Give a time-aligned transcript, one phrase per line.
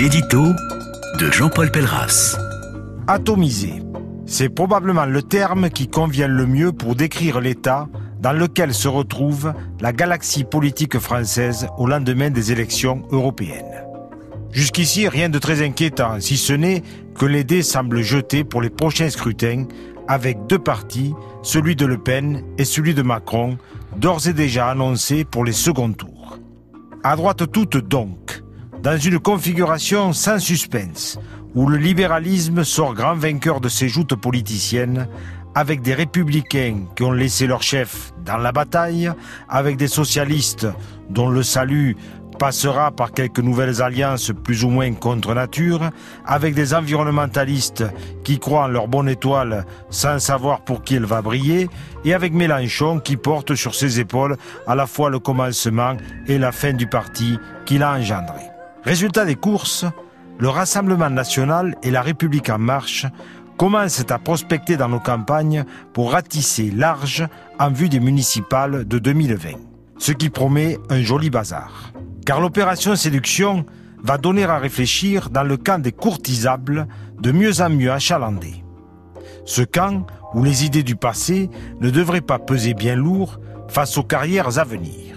[0.00, 0.54] L'édito
[1.18, 2.38] de Jean-Paul Pelleras.
[3.06, 3.82] Atomisé.
[4.24, 7.86] C'est probablement le terme qui convient le mieux pour décrire l'état
[8.18, 13.84] dans lequel se retrouve la galaxie politique française au lendemain des élections européennes.
[14.52, 16.82] Jusqu'ici, rien de très inquiétant, si ce n'est
[17.14, 19.66] que les dés semblent jetés pour les prochains scrutins
[20.08, 21.12] avec deux partis,
[21.42, 23.58] celui de Le Pen et celui de Macron,
[23.98, 26.38] d'ores et déjà annoncés pour les seconds tours.
[27.04, 28.19] À droite toute donc,
[28.82, 31.18] dans une configuration sans suspense,
[31.54, 35.08] où le libéralisme sort grand vainqueur de ses joutes politiciennes,
[35.54, 39.10] avec des républicains qui ont laissé leur chef dans la bataille,
[39.48, 40.66] avec des socialistes
[41.10, 41.96] dont le salut
[42.38, 45.90] passera par quelques nouvelles alliances plus ou moins contre nature,
[46.24, 47.84] avec des environnementalistes
[48.24, 51.68] qui croient en leur bonne étoile sans savoir pour qui elle va briller,
[52.06, 55.96] et avec Mélenchon qui porte sur ses épaules à la fois le commencement
[56.28, 58.49] et la fin du parti qu'il a engendré.
[58.84, 59.84] Résultat des courses,
[60.38, 63.06] le Rassemblement national et la République en marche
[63.56, 67.26] commencent à prospecter dans nos campagnes pour ratisser large
[67.58, 69.50] en vue des municipales de 2020,
[69.98, 71.92] ce qui promet un joli bazar
[72.30, 73.64] car l'opération séduction
[74.04, 76.86] va donner à réfléchir dans le camp des courtisables
[77.18, 78.64] de mieux en mieux achalandés.
[79.44, 84.04] Ce camp où les idées du passé ne devraient pas peser bien lourd face aux
[84.04, 85.16] carrières à venir.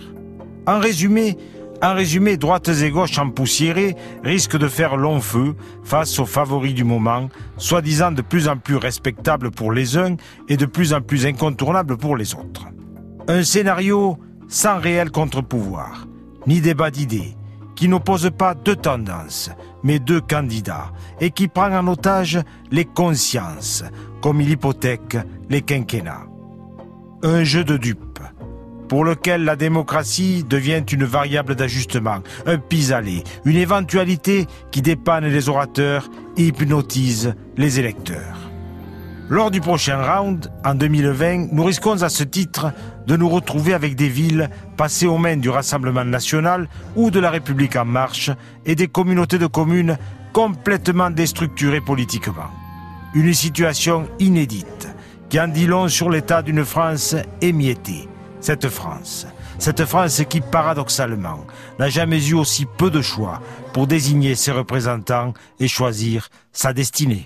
[0.65, 1.37] En résumé,
[1.83, 5.53] en résumé, droites et gauches empoussiérées risquent de faire long feu
[5.83, 10.15] face aux favoris du moment, soi-disant de plus en plus respectables pour les uns
[10.47, 12.67] et de plus en plus incontournables pour les autres.
[13.27, 14.17] Un scénario
[14.47, 16.07] sans réel contre-pouvoir,
[16.47, 17.35] ni débat d'idées,
[17.75, 19.51] qui n'oppose pas deux tendances,
[19.83, 22.39] mais deux candidats, et qui prend en otage
[22.71, 23.83] les consciences,
[24.21, 25.17] comme il hypothèque
[25.49, 26.27] les quinquennats.
[27.23, 28.12] Un jeu de dupes,
[28.93, 35.49] pour lequel la démocratie devient une variable d'ajustement, un pis-aller, une éventualité qui dépanne les
[35.49, 38.51] orateurs et hypnotise les électeurs.
[39.29, 42.71] Lors du prochain round, en 2020, nous risquons à ce titre
[43.07, 47.31] de nous retrouver avec des villes passées aux mains du Rassemblement national ou de la
[47.31, 48.29] République en marche
[48.63, 49.97] et des communautés de communes
[50.33, 52.51] complètement déstructurées politiquement.
[53.15, 54.87] Une situation inédite
[55.29, 58.07] qui en dit long sur l'état d'une France émiettée.
[58.43, 59.25] Cette France,
[59.57, 61.45] cette France qui, paradoxalement,
[61.79, 67.21] n'a jamais eu aussi peu de choix pour désigner ses représentants et choisir sa destinée.